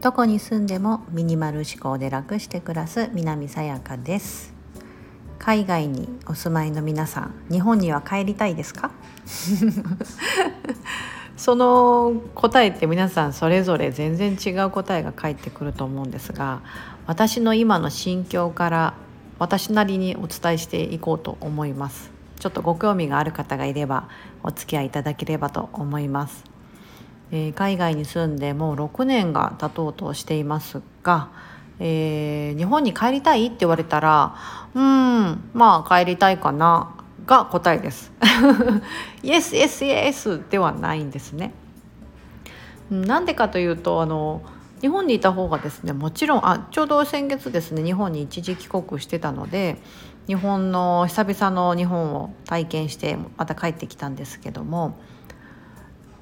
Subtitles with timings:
[0.00, 4.54] どこに住んでもミニマル思考で楽して暮らす南さやかです。
[5.38, 8.90] 海外にお住まいの皆さん日本には帰りたいですか？
[11.36, 16.62] その答えって皆さんそれぞれ全然違う答えが返ってくると思うんですが
[17.06, 18.94] 私の今の心境から
[19.38, 22.15] 私なりにお伝えしていこうと思います。
[22.38, 24.08] ちょっとご興味がある方がいれば
[24.42, 26.44] お付き合いいただければと思います、
[27.30, 31.30] えー、海外に住んでもう6年が経とうとしていますが、
[31.80, 34.36] えー、日本に帰りたいって言われたら
[34.74, 36.96] うんまあ帰りたいかな
[37.26, 38.12] が答えです。
[39.22, 41.52] イエスイエスイエスではないんですね。
[42.90, 44.42] なんでかというとあの
[44.80, 49.78] 日本にいた方がですねもちろんあちょうど先月ですね日本に一時帰国してたので
[50.26, 54.98] 日本の久々の日本を体験してまた帰ってきたんですけども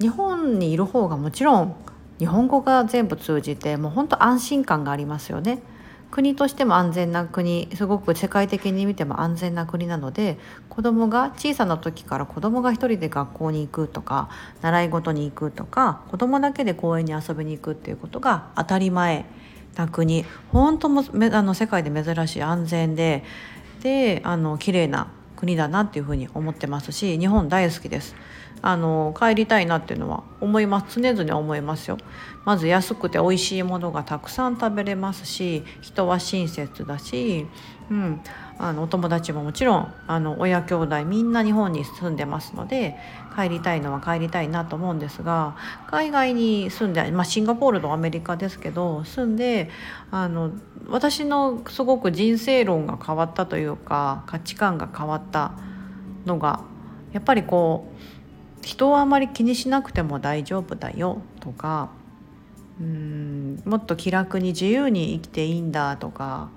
[0.00, 1.76] 日本にいる方がもちろん
[2.18, 5.62] 日本語が全部通じてもう本当安心感がありますよね。
[6.10, 10.38] 国としても安全な国すごく世界的に見ても安全な国なので
[10.68, 14.28] 子どもが小さな時から子どもが一人で学校に行くとか
[14.62, 19.24] 習い事に行くとか子どもだけで公園に遊びに行くっていうことが当たり前
[19.74, 23.24] な国本当もあの世界で珍しい安全で
[23.84, 28.16] であの綺麗な国だなっていうふうに思ってますし日本大好きです。
[28.62, 31.98] あの帰りたいなっていうのは思います常々思いますよ
[32.46, 37.46] まず安くて美味しいものがたくさん食べれますし人は親切だし、
[37.90, 38.20] うん、
[38.58, 42.96] あのお友達ももちろんあの親兄弟みんな日本に住んでますので
[43.36, 45.56] 帰りたいのは帰りたいなと思うんですが
[45.88, 49.70] 海外に住んで、まあ、シンガポールとアメリカですけど住んで
[50.10, 50.52] あの
[50.88, 55.52] 私のすごく人生論が変わったというか価値観が変わった
[56.24, 56.64] のが
[57.12, 57.86] やっぱりこ
[58.62, 61.90] う人をあまり気にしなくても大丈夫だよとか
[62.80, 66.50] うんもっと気楽に自由に生きていいんだとか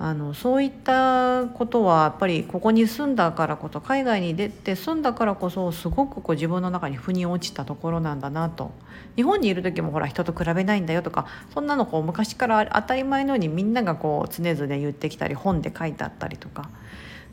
[0.00, 8.70] あのそういったことはやっぱりここに住んだからこそ海外に出て住んだからこそすごくこう自分の中に腑に落ちたところなんだなと
[9.16, 16.70] 日本にいる時もほら人と比べないんだよとかそんなのこう昔から当たり前のようにみんながこう常々言ってきたり本で書いてあったりとか、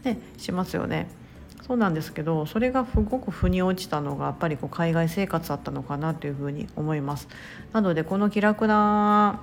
[0.03, 1.07] ね、しますよね。
[1.67, 7.27] そうなんですけどそれがすごく腑に落ちたのがやっぱりこう海外生活だったのかなというふうに思います。
[7.73, 9.39] なのでこの気楽な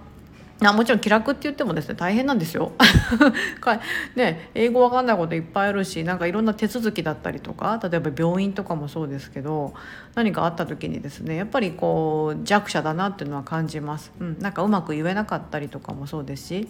[0.65, 2.73] あもちろん気楽って言ってもですね大変なんですよ。
[4.15, 9.75] ね英語わかんないこといっぱいあるしなんかいろんな手続きだったりとか例えば病院とかもそうですけど
[10.15, 14.13] 何かあった時にですねやっぱりこう弱者だなっていうのは感じます。
[14.21, 16.69] うん、なんかうまく言えなかったりとかもそうですし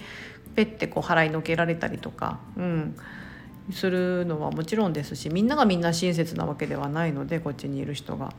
[0.54, 2.38] ペッてこう払いのけられたりとか。
[2.56, 2.97] うん
[3.71, 8.32] するのはもちろんですしみんながみんな親切なわけではないのでこっちにいる人が。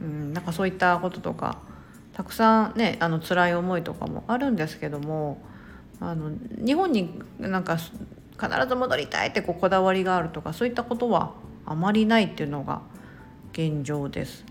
[0.00, 1.58] うん、なんかそういったこととか
[2.18, 5.38] たくさんねあの辛い思いとかもあるんですけども
[6.00, 7.92] あの日本になんか必
[8.68, 11.34] ず戻りたいってこうこだわりがあるとかそういったことは
[11.64, 12.82] あまりないっていうのが
[13.52, 14.44] 現状です。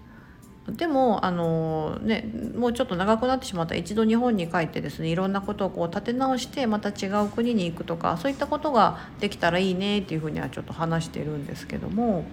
[0.70, 12.26] でもあの、ね、もうちょっと長くなってしまった一度日本に帰ってですねいろんなことをこう立て直してまた違う国に行くとかそういったことができたらいいねっていうふうにはちょっと話してるんですけども、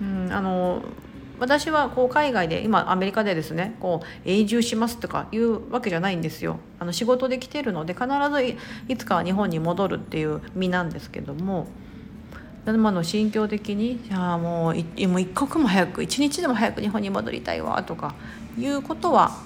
[0.00, 0.82] うん、あの
[1.40, 6.58] 私はこう海外で今アメリカでですねこう永住しますとかいうわけじゃないんですよ。
[6.78, 8.56] あの仕事で来てるので必ず
[8.88, 11.66] いつかは日本に戻るっていう身なんですけども。
[12.66, 18.14] 今の心境的に「いやもういもう一刻も早く一日でも早く日本に戻りたいわ」とか
[18.58, 19.38] いうことは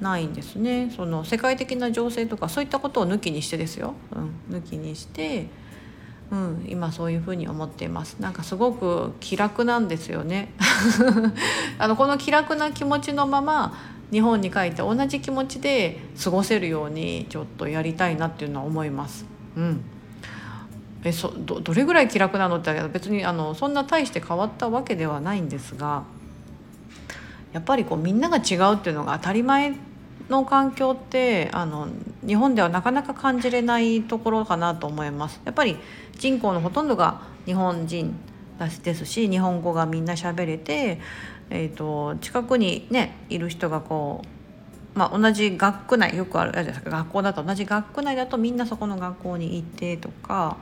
[0.00, 3.94] ないんですねその世界的な情勢とかそういったことを抜きにしてですよ、
[4.50, 5.46] うん、抜きにして、
[6.30, 8.16] うん、今そういうふうに思っています。
[8.20, 10.52] なんかすごく気楽なんですよね。
[11.78, 13.74] あのこの気楽な気持ちのまま
[14.10, 19.26] 日本に帰って同じ気持ちで過ごせるようにちょっとやりたいなっていうのは思います。
[19.56, 19.80] うん。
[21.04, 26.04] えそどどれぐらい気楽なのって別にあのそんな大して変わったわけではないんですが
[27.52, 29.74] やっぱりこうみんなが違うっていうのが当たり前
[30.28, 31.88] の環境ってあの
[32.26, 35.40] 日本ではなかなか感じれないところかなと思います。
[35.44, 35.76] やっぱり
[36.18, 38.14] 人口のほとんどが日本人
[38.82, 41.00] ですし日本語がみんな喋れて、
[41.50, 44.28] えーと、近くにねいる人がこう
[44.94, 50.56] まあ、同じ学区内よくあるじゃないですか学校だと同じ学区内だとみんなそこの学校に行ってとか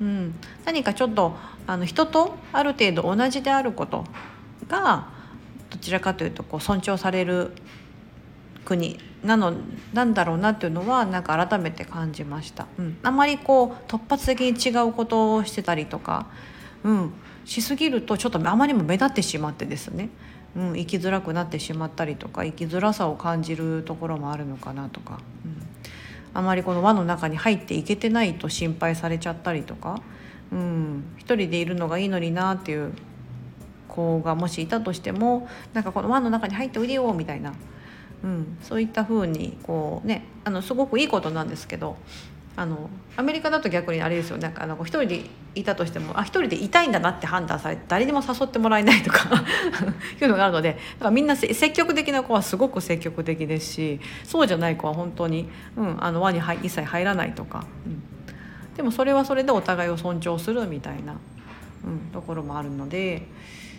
[0.00, 0.34] うん、
[0.64, 1.36] 何かちょっと
[1.66, 4.04] あの人とある程度同じであること
[4.68, 5.08] が
[5.68, 7.52] どちらかというとこう尊重される
[8.64, 9.54] 国なの
[9.92, 16.26] なんだろうなっていうのはなんか改めて感じました、うん、あまりこう突発的に違うことをしてたりとか、
[16.84, 17.12] うん、
[17.44, 20.08] しすぎるとちょっとあまりにも目立ってしまってですね、
[20.56, 25.56] うん、生きづらくなってしまったりとか生きづらさを感じるところもあるのかなとか、うん、
[26.32, 30.00] あまりこの輪の中に入っていけてないと心配されちゃったりとか、
[30.52, 32.92] うん、一人でいるのがいいのになっていう
[33.88, 37.52] 子がもしいたとしてもなんかこの輪の中に入っておいでよみたいな、
[38.22, 41.96] うん、そういった風にこうねあのすごくいいことなんですけど
[42.56, 45.22] あのアメリカだと逆にあれですよなんかあの一人で
[45.54, 49.30] いたとしてもあ一人でいたいんだなって判断されて誰にも誘ってもらえないとか
[50.20, 58.02] いうのがあるのでだからみんな積極的な子はすごく積極的ですしそうじゃない子は本当に、うん、あの輪に一切入らないとか、うん、
[58.76, 61.14] でもそれはそれでお互いを尊重するみたいな、
[61.84, 63.26] うん、ところもあるので。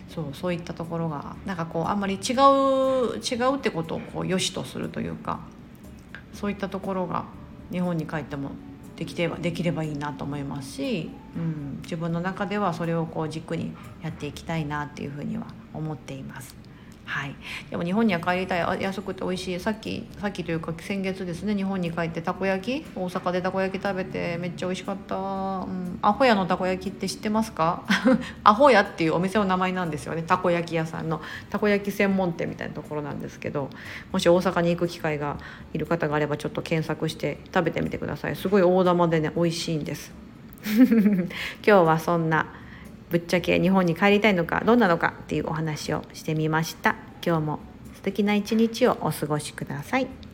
[0.08, 5.40] そうそういったところがなんかこうあんまり違う違うってことをこう良しとするというか
[6.34, 7.24] そういったところが
[7.70, 8.50] 日本に帰っても
[8.96, 13.72] できてできればいいなと思いますし、うん、自分の中ではそれをこう軸に
[14.02, 16.54] やっていきたいなっていうふうには思っています。
[17.04, 17.34] はい、
[17.70, 18.82] でも日本には帰りたい。
[18.82, 19.60] 安くて美味しい。
[19.60, 22.86] さっきさっきというか先月ですね日本に帰ってたこ焼き？
[22.96, 27.84] 大阪でたこ焼き食べてめっちゃ美味しかった、うん、アホ屋のたこ焼きって知ってますか？
[28.44, 30.22] アホ屋っていうお店の名前なんですよね。
[30.22, 31.20] たこ焼き屋さんの。
[31.50, 33.68] たこ焼き専門店みたいなところなんですけど
[34.12, 35.38] もし大阪に行く機会が
[35.74, 38.36] いる方があればちょっと検索して食べてみてください。
[38.36, 40.12] すごい大玉でね美味しいんです。
[40.64, 41.28] 今
[41.62, 42.46] 日はそんな
[43.12, 46.96] ぶっちゃけ日本に帰りたいのかどうなのかっていうお話をしてみました。
[47.24, 47.60] 今日も
[47.94, 50.31] 素敵な一日をお過ごしください。